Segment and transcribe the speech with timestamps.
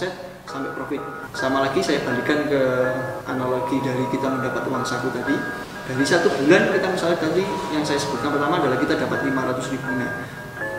[0.00, 0.16] omset
[0.48, 1.02] sampai profit.
[1.36, 2.62] Sama lagi saya balikan ke
[3.28, 5.36] analogi dari kita mendapat uang saku tadi.
[5.84, 7.44] Dari satu bulan kita misalnya tadi
[7.76, 9.90] yang saya sebutkan pertama adalah kita dapat 500 ribu.
[10.00, 10.24] Nah,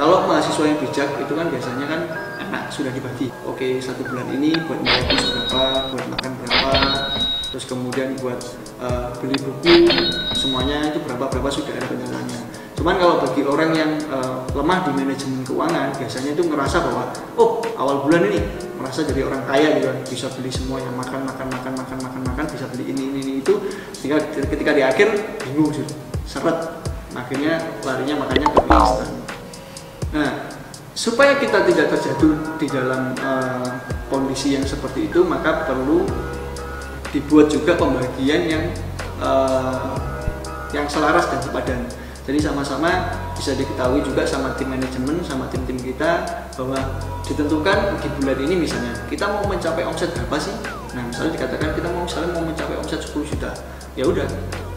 [0.00, 2.00] kalau mahasiswa yang bijak itu kan biasanya kan
[2.48, 3.28] enak sudah dibagi.
[3.44, 6.72] Oke satu bulan ini buat bayar berapa, buat makan berapa,
[7.52, 8.40] terus kemudian buat
[8.80, 9.92] uh, beli buku
[10.32, 12.41] semuanya itu berapa berapa sudah ada penjelasannya.
[12.82, 17.62] Cuman kalau bagi orang yang uh, lemah di manajemen keuangan biasanya itu ngerasa bahwa oh
[17.78, 18.42] awal bulan ini
[18.74, 22.22] merasa jadi orang kaya gitu kan bisa beli semua yang makan makan makan makan makan
[22.26, 23.54] makan bisa beli ini ini, ini itu
[23.94, 24.18] ketika
[24.50, 25.14] ketika di akhir
[25.46, 25.86] bingung sih
[26.26, 26.58] seret.
[27.14, 29.10] Akhirnya larinya makanya ke instan
[30.10, 30.30] nah
[30.98, 33.78] supaya kita tidak terjatuh di dalam uh,
[34.10, 36.02] kondisi yang seperti itu maka perlu
[37.14, 38.64] dibuat juga pembagian yang
[39.22, 39.94] uh,
[40.74, 46.22] yang selaras dan sepadan jadi sama-sama bisa diketahui juga sama tim manajemen sama tim-tim kita
[46.54, 46.78] bahwa
[47.26, 50.54] ditentukan di bulan ini misalnya kita mau mencapai omset berapa sih?
[50.94, 53.50] Nah misalnya dikatakan kita mau misalnya mau mencapai omset 10 juta.
[53.98, 54.26] Ya udah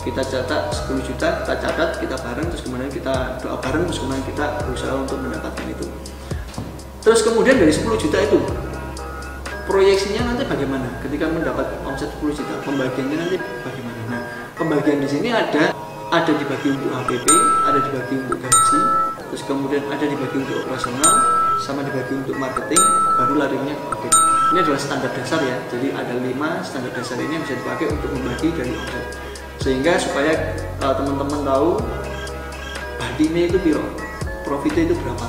[0.00, 4.24] kita catat 10 juta kita catat kita bareng terus kemudian kita doa bareng terus kemudian
[4.24, 5.86] kita berusaha untuk mendapatkan itu.
[7.04, 8.40] Terus kemudian dari 10 juta itu
[9.68, 10.88] proyeksinya nanti bagaimana?
[11.04, 14.00] Ketika mendapat omset 10 juta pembagiannya nanti bagaimana?
[14.08, 14.20] Nah
[14.56, 15.76] pembagian di sini ada
[16.10, 17.26] ada dibagi untuk HPP,
[17.64, 18.80] ada dibagi untuk gaji,
[19.30, 21.14] terus kemudian ada dibagi untuk operasional,
[21.62, 22.82] sama dibagi untuk marketing,
[23.16, 24.08] baru larinya oke.
[24.52, 28.10] Ini adalah standar dasar ya, jadi ada lima standar dasar ini yang bisa dipakai untuk
[28.12, 29.04] membagi dari omset.
[29.58, 30.32] Sehingga supaya
[30.84, 31.80] uh, teman-teman tahu
[33.00, 33.84] badinya itu biro,
[34.44, 35.28] profitnya itu berapa,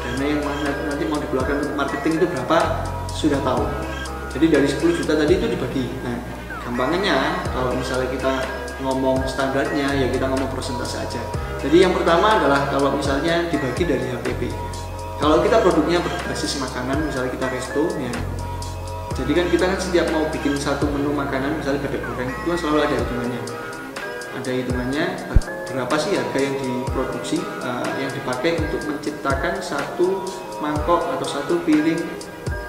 [0.00, 0.40] dana yang
[0.86, 2.58] nanti mau dikeluarkan untuk marketing itu berapa
[3.10, 3.64] sudah tahu.
[4.36, 5.84] Jadi dari 10 juta tadi itu dibagi.
[6.04, 6.16] Nah,
[6.60, 8.32] gampangnya kalau misalnya kita
[8.84, 11.22] ngomong standarnya ya kita ngomong persentase aja.
[11.60, 14.52] Jadi yang pertama adalah kalau misalnya dibagi dari HPP
[15.16, 18.12] kalau kita produknya berbasis makanan misalnya kita resto ya.
[19.16, 22.58] Jadi kan kita kan setiap mau bikin satu menu makanan misalnya bebek goreng itu kan
[22.60, 23.42] selalu ada hitungannya.
[24.36, 25.04] Ada hitungannya
[25.72, 30.20] berapa sih harga yang diproduksi uh, yang dipakai untuk menciptakan satu
[30.60, 32.00] mangkok atau satu piring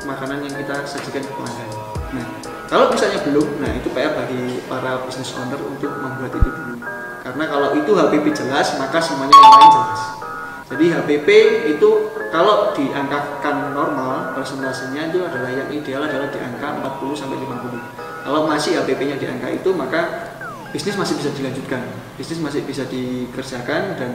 [0.08, 1.70] makanan yang kita sajikan ke pelanggan.
[2.16, 2.28] Nah
[2.68, 6.76] kalau misalnya belum, nah itu PR bagi para business owner untuk membuat itu dulu.
[7.24, 10.02] Karena kalau itu HPP jelas, maka semuanya yang lain jelas.
[10.68, 11.30] Jadi HPP
[11.80, 11.90] itu
[12.28, 18.28] kalau diangkakan normal, persentasenya itu adalah yang ideal adalah di angka 40 sampai 50.
[18.28, 20.28] Kalau masih HPP-nya di angka itu, maka
[20.76, 21.80] bisnis masih bisa dilanjutkan.
[22.20, 24.12] Bisnis masih bisa dikerjakan dan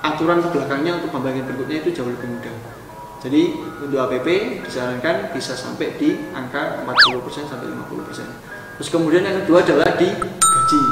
[0.00, 2.83] aturan belakangnya untuk pembagian berikutnya itu jauh lebih mudah.
[3.24, 8.76] Jadi untuk APP disarankan bisa sampai di angka 40% sampai 50%.
[8.76, 10.82] Terus kemudian yang kedua adalah di gaji.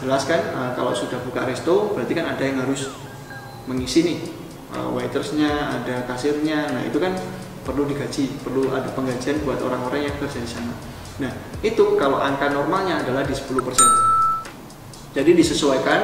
[0.00, 2.88] Jelaskan uh, kalau sudah buka resto berarti kan ada yang harus
[3.68, 4.18] mengisi nih
[4.72, 6.72] uh, waitersnya, ada kasirnya.
[6.72, 7.12] Nah itu kan
[7.68, 10.72] perlu digaji, perlu ada penggajian buat orang-orang yang kerja di sana.
[11.20, 13.52] Nah itu kalau angka normalnya adalah di 10%.
[15.12, 16.00] Jadi disesuaikan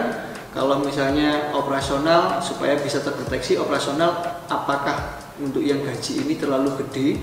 [0.52, 4.20] kalau misalnya operasional supaya bisa terdeteksi operasional
[4.52, 7.18] apakah untuk yang gaji ini terlalu gede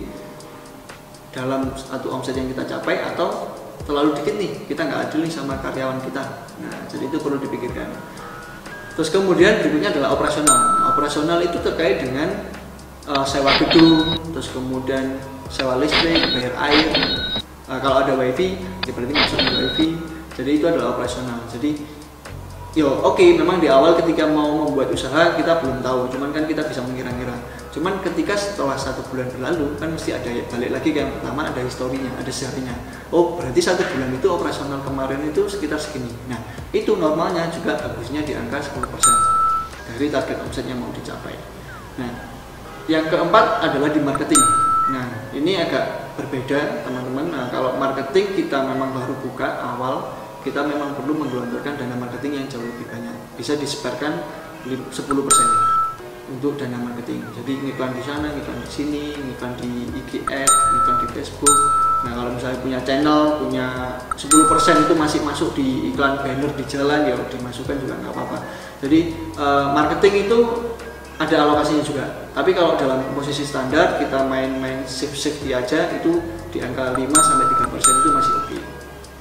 [1.32, 3.56] dalam satu omset yang kita capai atau
[3.88, 6.24] terlalu dikit nih kita nggak adil nih sama karyawan kita.
[6.60, 7.88] Nah jadi itu perlu dipikirkan.
[9.00, 10.60] Terus kemudian berikutnya adalah operasional.
[10.60, 12.28] Nah, operasional itu terkait dengan
[13.08, 15.16] uh, sewa gedung terus kemudian
[15.48, 16.88] sewa listrik bayar air.
[17.70, 19.88] Uh, kalau ada wifi ya berarti masuk wifi
[20.36, 21.40] jadi itu adalah operasional.
[21.48, 21.80] Jadi
[22.76, 26.12] yo oke okay, memang di awal ketika mau membuat usaha kita belum tahu.
[26.12, 30.68] Cuman kan kita bisa mengira-ngira Cuman ketika setelah satu bulan berlalu kan mesti ada balik
[30.76, 32.76] lagi ke yang pertama ada historinya, ada sejarahnya.
[33.08, 36.12] Oh berarti satu bulan itu operasional kemarin itu sekitar segini.
[36.28, 36.44] Nah
[36.76, 38.84] itu normalnya juga bagusnya di angka 10%
[39.96, 41.40] dari target omset yang mau dicapai.
[42.04, 42.12] Nah
[42.92, 44.44] yang keempat adalah di marketing.
[44.92, 47.32] Nah ini agak berbeda teman-teman.
[47.32, 52.46] Nah kalau marketing kita memang baru buka awal kita memang perlu menggelontorkan dana marketing yang
[52.52, 53.16] jauh lebih banyak.
[53.40, 54.20] Bisa disebarkan
[54.68, 55.79] 10%
[56.30, 57.26] untuk dana marketing.
[57.34, 61.58] Jadi ngiklan di sana, ngiklan di sini, ngiklan di IG Ads, ngiklan di Facebook.
[62.00, 63.68] Nah kalau misalnya punya channel, punya
[64.16, 68.38] 10% itu masih masuk di iklan banner di jalan ya dimasukkan juga nggak apa-apa.
[68.80, 69.00] Jadi
[69.36, 70.38] uh, marketing itu
[71.20, 72.06] ada alokasinya juga.
[72.32, 76.24] Tapi kalau dalam posisi standar kita main-main shift-shift aja itu
[76.56, 78.48] di angka 5 sampai 3% itu masih oke.
[78.48, 78.62] Okay.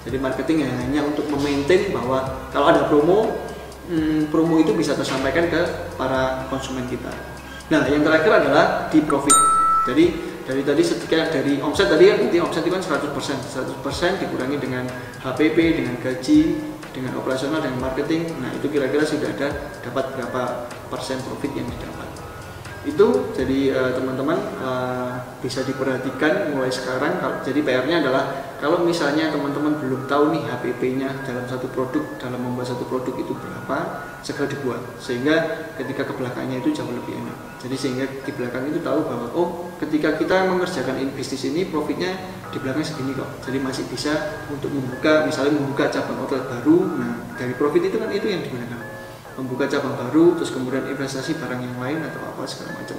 [0.06, 2.22] Jadi marketing ya hanya untuk memaintain bahwa
[2.54, 3.47] kalau ada promo
[3.88, 5.60] hmm, promo itu bisa tersampaikan ke
[5.96, 7.10] para konsumen kita.
[7.68, 9.36] Nah, yang terakhir adalah di profit.
[9.88, 10.04] Jadi
[10.48, 13.12] dari tadi setika dari omset tadi kan berarti omset itu kan 100%.
[13.12, 14.84] 100% dikurangi dengan
[15.24, 16.40] HPP, dengan gaji,
[16.92, 18.28] dengan operasional dan marketing.
[18.40, 19.48] Nah, itu kira-kira sudah ada
[19.84, 20.42] dapat berapa
[20.88, 22.08] persen profit yang didapat.
[22.86, 25.12] itu jadi uh, teman-teman uh,
[25.44, 31.46] bisa diperhatikan mulai sekarang jadi PR-nya adalah kalau misalnya teman-teman belum tahu nih HPP-nya dalam
[31.46, 34.82] satu produk dalam membuat satu produk itu berapa segera dibuat.
[34.98, 37.38] Sehingga ketika ke belakangnya itu jauh lebih enak.
[37.62, 42.18] Jadi sehingga di belakang itu tahu bahwa oh ketika kita mengerjakan bisnis ini profitnya
[42.50, 43.30] di belakang segini kok.
[43.46, 46.78] Jadi masih bisa untuk membuka misalnya membuka cabang outlet baru.
[46.98, 48.82] Nah dari profit itu kan itu yang digunakan.
[49.38, 52.98] Membuka cabang baru terus kemudian investasi barang yang lain atau apa segala macam